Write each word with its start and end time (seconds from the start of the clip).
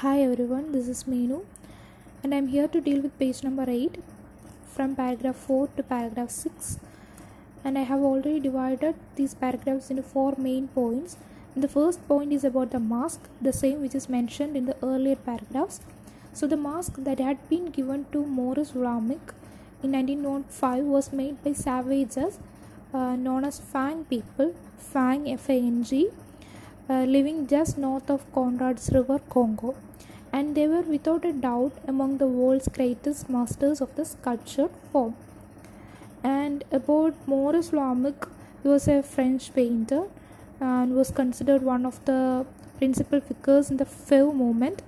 Hi 0.00 0.20
everyone, 0.22 0.70
this 0.70 0.86
is 0.86 1.02
Meenu 1.10 1.44
and 2.22 2.32
I'm 2.32 2.46
here 2.46 2.68
to 2.68 2.80
deal 2.80 3.00
with 3.00 3.18
page 3.18 3.42
number 3.42 3.64
8 3.68 3.96
from 4.74 4.94
paragraph 4.94 5.34
4 5.34 5.70
to 5.76 5.82
paragraph 5.82 6.30
6 6.30 6.78
and 7.64 7.76
I 7.76 7.82
have 7.82 8.02
already 8.10 8.38
divided 8.38 8.94
these 9.16 9.34
paragraphs 9.34 9.90
into 9.90 10.04
four 10.04 10.36
main 10.38 10.68
points. 10.68 11.16
And 11.52 11.64
the 11.64 11.72
first 11.76 12.06
point 12.06 12.32
is 12.32 12.44
about 12.44 12.70
the 12.70 12.78
mask, 12.78 13.28
the 13.42 13.52
same 13.52 13.80
which 13.80 13.96
is 13.96 14.08
mentioned 14.08 14.56
in 14.56 14.66
the 14.66 14.76
earlier 14.84 15.16
paragraphs. 15.16 15.80
So 16.32 16.46
the 16.46 16.56
mask 16.56 16.94
that 16.98 17.18
had 17.18 17.48
been 17.48 17.66
given 17.72 18.06
to 18.12 18.24
Maurice 18.24 18.70
Vlaminck 18.70 19.34
in 19.82 19.90
1905 19.98 20.84
was 20.84 21.12
made 21.12 21.42
by 21.42 21.54
savages 21.54 22.38
uh, 22.94 23.16
known 23.16 23.44
as 23.44 23.58
Fang 23.58 24.04
people, 24.04 24.54
Fang 24.78 25.28
F-A-N-G, 25.28 26.10
uh, 26.88 27.04
living 27.04 27.46
just 27.46 27.78
north 27.78 28.10
of 28.10 28.30
Conrad's 28.32 28.90
River 28.92 29.18
Congo, 29.18 29.74
and 30.32 30.54
they 30.54 30.66
were 30.66 30.82
without 30.82 31.24
a 31.24 31.32
doubt 31.32 31.72
among 31.86 32.18
the 32.18 32.26
world's 32.26 32.68
greatest 32.68 33.28
masters 33.28 33.80
of 33.80 33.94
the 33.96 34.04
sculptured 34.04 34.70
form. 34.92 35.14
And 36.22 36.64
about 36.72 37.14
Maurice 37.26 37.70
Vlaminck, 37.70 38.28
he 38.62 38.68
was 38.68 38.88
a 38.88 39.02
French 39.02 39.54
painter 39.54 40.08
and 40.60 40.94
was 40.94 41.10
considered 41.10 41.62
one 41.62 41.86
of 41.86 42.04
the 42.04 42.46
principal 42.78 43.20
figures 43.20 43.70
in 43.70 43.76
the 43.76 43.84
Fauve 43.84 44.34
movement. 44.34 44.82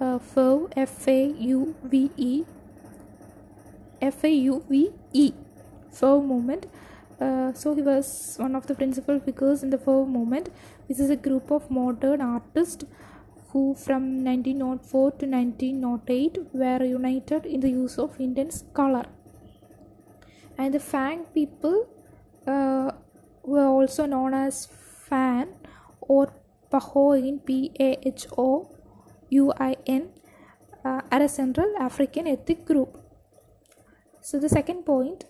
Uh, 0.00 0.18
Fauve, 0.18 0.72
F-A-U-V-E, 0.76 2.44
F-A-U-V-E, 4.02 5.32
Fauve 5.92 6.24
movement. 6.24 6.66
Uh, 7.20 7.52
so 7.52 7.74
he 7.74 7.82
was 7.82 8.36
one 8.38 8.56
of 8.56 8.66
the 8.66 8.74
principal 8.74 9.20
figures 9.20 9.62
in 9.62 9.70
the 9.70 9.78
Fauve 9.78 10.08
movement. 10.08 10.48
This 10.88 10.98
is 10.98 11.10
a 11.10 11.16
group 11.16 11.50
of 11.50 11.70
modern 11.70 12.20
artists 12.20 12.84
who 13.50 13.74
from 13.74 14.24
1904 14.24 15.12
to 15.12 15.26
1908 15.26 16.38
were 16.52 16.84
united 16.84 17.46
in 17.46 17.60
the 17.60 17.70
use 17.70 17.98
of 17.98 18.18
intense 18.18 18.64
color. 18.74 19.04
And 20.58 20.74
the 20.74 20.80
Fang 20.80 21.24
people 21.34 21.88
uh, 22.46 22.90
were 23.44 23.66
also 23.66 24.06
known 24.06 24.34
as 24.34 24.66
Fan 25.08 25.54
or 26.00 26.32
Pahouin 26.72 27.44
P 27.44 27.70
A 27.78 27.96
H 28.08 28.26
O 28.36 28.68
U 29.30 29.52
I 29.58 29.76
N 29.86 30.10
uh, 30.84 31.00
are 31.10 31.22
a 31.22 31.28
Central 31.28 31.72
African 31.78 32.26
ethnic 32.26 32.64
group. 32.64 32.98
So 34.20 34.40
the 34.40 34.48
second 34.48 34.84
point 34.84 35.24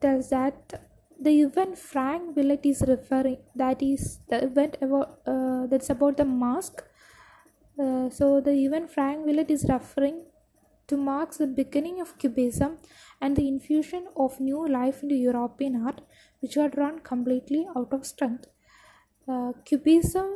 tells 0.00 0.30
that 0.30 0.80
the 1.26 1.40
event 1.42 1.78
Frank 1.78 2.36
Willett 2.36 2.64
is 2.66 2.82
referring 2.86 3.38
that 3.54 3.82
is 3.82 4.18
the 4.28 4.38
event 4.44 4.76
about 4.86 5.20
uh, 5.26 5.66
that's 5.66 5.90
about 5.90 6.16
the 6.16 6.24
mask. 6.24 6.82
Uh, 7.78 8.10
so 8.10 8.40
the 8.40 8.54
event 8.66 8.90
Frank 8.90 9.26
Willett 9.26 9.50
is 9.50 9.64
referring 9.68 10.24
to 10.88 10.96
marks 10.96 11.36
the 11.38 11.46
beginning 11.46 12.00
of 12.00 12.18
Cubism 12.18 12.78
and 13.20 13.36
the 13.36 13.46
infusion 13.48 14.08
of 14.16 14.40
new 14.40 14.66
life 14.68 15.02
into 15.02 15.14
European 15.14 15.76
art, 15.86 16.00
which 16.40 16.54
had 16.54 16.76
run 16.76 16.98
completely 16.98 17.66
out 17.76 17.92
of 17.92 18.04
strength. 18.04 18.46
Uh, 19.28 19.52
Cubism 19.64 20.28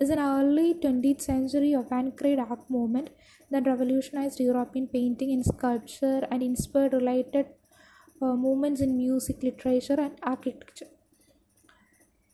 is 0.00 0.10
an 0.10 0.18
early 0.18 0.74
20th 0.74 1.22
century 1.22 1.72
avant-garde 1.72 2.40
art 2.50 2.68
movement 2.68 3.10
that 3.50 3.66
revolutionized 3.66 4.40
European 4.40 4.88
painting 4.88 5.30
and 5.32 5.44
sculpture 5.44 6.26
and 6.30 6.42
inspired 6.42 6.92
related 6.92 7.46
movements 8.20 8.80
in 8.80 8.96
music, 8.96 9.42
literature, 9.42 10.00
and 10.00 10.18
architecture. 10.22 10.86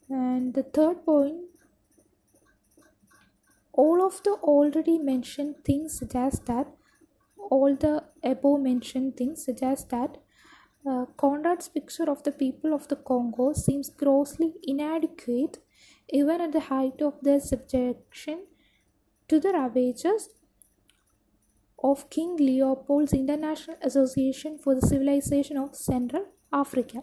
And 0.08 0.55
the 0.55 0.62
third 0.62 1.05
point 1.05 1.47
all 3.72 4.03
of 4.05 4.22
the 4.22 4.33
already 4.53 4.98
mentioned 4.98 5.56
things 5.64 5.98
suggest 5.98 6.47
that 6.47 6.69
all 7.50 7.75
the 7.75 8.05
above 8.22 8.60
mentioned 8.60 9.16
things 9.16 9.44
suggest 9.44 9.91
that 9.91 10.19
uh, 10.86 11.06
Conrad's 11.16 11.69
picture 11.69 12.10
of 12.10 12.22
the 12.25 12.32
people 12.32 12.75
of 12.75 12.88
the 12.88 12.97
Congo 12.97 13.53
seems 13.53 13.88
grossly 13.91 14.54
inadequate 14.64 15.59
even 16.10 16.41
at 16.41 16.53
the 16.53 16.60
height 16.60 17.00
of 17.00 17.20
their 17.22 17.41
subjection 17.41 18.47
to 19.28 19.41
the 19.41 19.53
ravages 19.53 20.28
of 21.82 22.09
King 22.10 22.37
Leopold's 22.37 23.12
International 23.12 23.76
Association 23.82 24.59
for 24.59 24.75
the 24.75 24.87
Civilization 24.87 25.56
of 25.56 25.75
Central 25.75 26.26
Africa. 26.53 27.03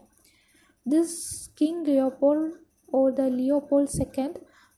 This 0.85 1.49
King 1.55 1.83
Leopold 1.83 2.53
or 2.87 3.11
the 3.11 3.29
Leopold 3.29 3.89
II 3.93 4.29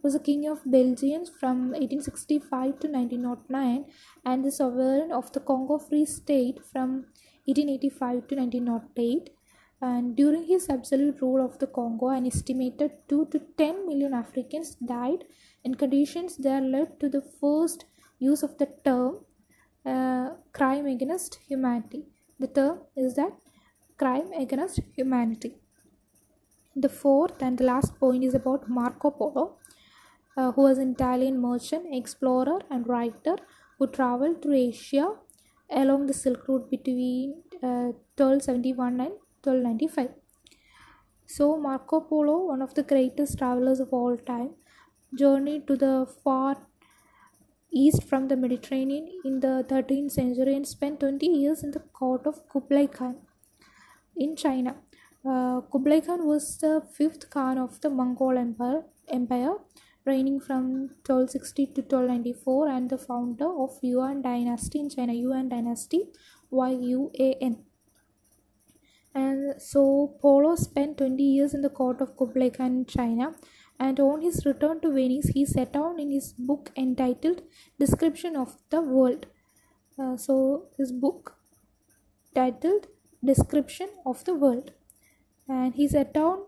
was 0.02 0.14
the 0.14 0.20
king 0.20 0.48
of 0.48 0.60
Belgians 0.66 1.30
from 1.30 1.72
1865 1.72 2.80
to 2.80 2.88
1909 2.88 3.86
and 4.26 4.44
the 4.44 4.52
sovereign 4.52 5.12
of 5.12 5.32
the 5.32 5.40
Congo 5.40 5.78
Free 5.78 6.06
State 6.06 6.60
from 6.72 7.06
1885 7.46 8.28
to 8.28 8.36
1908 8.36 9.30
and 9.82 10.16
during 10.16 10.46
his 10.46 10.70
absolute 10.70 11.22
rule 11.22 11.44
of 11.44 11.58
the 11.60 11.68
Congo 11.68 12.10
an 12.10 12.26
estimated 12.26 12.92
2 13.10 13.28
to 13.32 13.40
10 13.58 13.88
million 13.88 14.14
Africans 14.14 14.76
died 14.76 15.24
in 15.64 15.76
conditions 15.76 16.38
that 16.38 16.64
led 16.64 17.00
to 17.00 17.10
the 17.10 17.22
first 17.22 17.86
use 18.20 18.44
of 18.44 18.58
the 18.58 18.68
term 18.84 19.20
uh, 19.86 20.32
crime 20.54 20.86
against 20.86 21.36
humanity. 21.48 22.06
The 22.40 22.48
term 22.48 22.82
is 22.96 23.16
that 23.16 23.34
crime 23.98 24.32
against 24.34 24.80
humanity. 24.96 25.56
The 26.76 26.90
fourth 26.90 27.42
and 27.42 27.58
the 27.58 27.64
last 27.64 27.98
point 27.98 28.24
is 28.26 28.34
about 28.34 28.68
Marco 28.68 29.10
Polo, 29.12 29.58
uh, 30.38 30.52
who 30.52 30.64
was 30.64 30.78
an 30.78 30.92
Italian 30.92 31.42
merchant, 31.42 31.86
explorer, 31.94 32.60
and 32.70 32.88
writer 32.88 33.38
who 33.78 33.88
traveled 33.88 34.42
through 34.42 34.56
Asia 34.56 35.16
along 35.70 36.08
the 36.08 36.14
Silk 36.14 36.48
Route 36.48 36.70
between 36.70 37.44
uh, 37.64 37.94
1271 38.18 39.00
and 39.00 39.12
1295. 39.44 40.10
So, 41.26 41.58
Marco 41.58 42.02
Polo, 42.02 42.48
one 42.48 42.62
of 42.62 42.74
the 42.76 42.84
greatest 42.84 43.38
travelers 43.40 43.80
of 43.80 43.94
all 43.94 44.18
time, 44.18 44.56
journeyed 45.16 45.68
to 45.68 45.76
the 45.76 46.08
far 46.24 46.68
east 47.72 48.04
from 48.04 48.28
the 48.28 48.36
Mediterranean 48.36 49.08
in 49.24 49.40
the 49.40 49.66
13th 49.70 50.12
century 50.12 50.56
and 50.56 50.68
spent 50.68 51.00
20 51.00 51.26
years 51.26 51.64
in 51.64 51.72
the 51.72 51.80
court 51.80 52.28
of 52.28 52.48
Kublai 52.50 52.88
Khan 52.88 53.16
in 54.16 54.36
China. 54.36 54.76
Uh, 55.26 55.62
Kublai 55.72 56.02
Khan 56.02 56.26
was 56.28 56.58
the 56.58 56.82
fifth 56.98 57.30
Khan 57.30 57.58
of 57.58 57.80
the 57.82 57.90
Mongol 57.90 58.38
Empire, 58.38 58.84
Empire, 59.08 59.56
reigning 60.06 60.40
from 60.40 60.90
1260 61.06 61.68
to 61.68 61.82
1294, 61.82 62.68
and 62.68 62.90
the 62.90 62.98
founder 62.98 63.50
of 63.64 63.78
Yuan 63.82 64.22
Dynasty 64.22 64.80
in 64.80 64.90
China. 64.90 65.14
Yuan 65.14 65.48
Dynasty, 65.50 66.06
Y 66.50 66.72
U 66.72 67.12
A 67.20 67.34
N. 67.40 67.64
And 69.14 69.62
so 69.62 70.18
Polo 70.22 70.56
spent 70.56 70.98
20 70.98 71.22
years 71.22 71.54
in 71.54 71.62
the 71.62 71.70
court 71.70 72.02
of 72.02 72.18
Kublai 72.18 72.50
Khan 72.50 72.68
in 72.68 72.86
China 72.86 73.36
and 73.80 74.00
on 74.00 74.22
his 74.22 74.46
return 74.46 74.80
to 74.82 74.92
Venice, 74.92 75.28
he 75.30 75.46
set 75.46 75.74
down 75.74 76.00
in 76.00 76.12
his 76.12 76.34
book 76.34 76.72
entitled 76.76 77.42
Description 77.80 78.36
of 78.36 78.58
the 78.70 78.82
World. 78.82 79.26
Uh, 80.00 80.18
so, 80.18 80.68
his 80.78 80.92
book 80.92 81.36
titled 82.36 82.88
Description 83.24 83.90
of 84.06 84.24
the 84.26 84.36
World, 84.36 84.72
and 85.48 85.76
he 85.76 85.88
set 85.88 86.14
down 86.14 86.44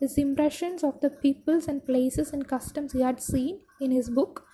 his 0.00 0.16
impressions 0.16 0.84
of 0.84 1.00
the 1.00 1.10
peoples 1.10 1.66
and 1.66 1.84
places 1.84 2.32
and 2.32 2.46
customs 2.46 2.92
he 2.92 3.02
had 3.02 3.20
seen 3.20 3.60
in 3.80 3.90
his 3.90 4.08
book. 4.08 4.46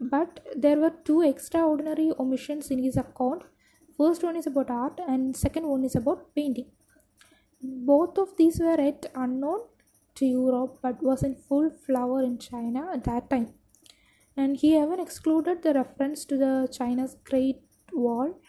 But 0.00 0.40
there 0.56 0.78
were 0.78 0.92
two 1.04 1.22
extraordinary 1.22 2.12
omissions 2.18 2.70
in 2.70 2.82
his 2.82 2.96
account. 2.96 3.42
First 3.96 4.22
one 4.22 4.36
is 4.36 4.46
about 4.46 4.70
art, 4.70 5.00
and 5.08 5.36
second 5.36 5.66
one 5.66 5.84
is 5.84 5.96
about 5.96 6.34
painting. 6.34 6.70
Both 7.62 8.18
of 8.18 8.36
these 8.36 8.60
were 8.60 8.80
yet 8.80 9.10
unknown 9.14 9.60
to 10.18 10.26
Europe 10.26 10.78
but 10.82 11.02
was 11.02 11.22
in 11.22 11.34
full 11.36 11.70
flower 11.70 12.22
in 12.22 12.38
China 12.38 12.90
at 12.92 13.04
that 13.04 13.30
time. 13.30 13.54
And 14.36 14.56
he 14.56 14.76
even 14.78 15.00
excluded 15.00 15.62
the 15.62 15.74
reference 15.74 16.24
to 16.26 16.38
the 16.38 16.68
China's 16.72 17.16
Great 17.24 17.62
Wall, 17.92 18.40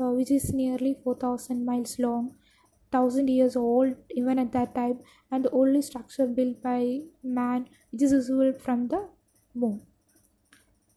uh, 0.00 0.10
which 0.12 0.30
is 0.30 0.52
nearly 0.54 0.94
4,000 1.04 1.64
miles 1.66 1.98
long, 1.98 2.28
1000 2.30 3.28
years 3.28 3.56
old 3.56 3.96
even 4.10 4.38
at 4.38 4.52
that 4.52 4.74
time, 4.74 5.00
and 5.30 5.44
the 5.44 5.50
only 5.50 5.82
structure 5.82 6.26
built 6.26 6.62
by 6.62 7.00
man 7.22 7.68
which 7.90 8.02
is 8.02 8.12
visible 8.12 8.52
from 8.54 8.88
the 8.88 9.10
moon. 9.54 9.86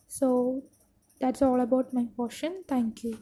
So 0.07 0.63
that's 1.19 1.43
all 1.43 1.59
about 1.61 1.93
my 1.93 2.05
portion. 2.05 2.63
Thank 2.67 3.03
you. 3.03 3.21